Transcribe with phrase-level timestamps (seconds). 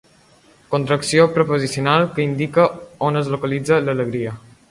[0.75, 2.65] Contracció preposicional que indica
[3.09, 4.35] on es localitza l'alegria.